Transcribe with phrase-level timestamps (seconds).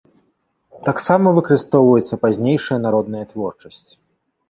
[0.87, 3.91] Таксама выкарыстоўваецца пазнейшая народная творчасць.